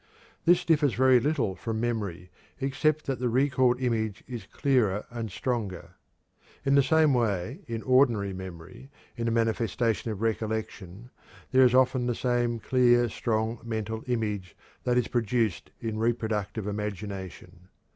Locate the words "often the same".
11.75-12.57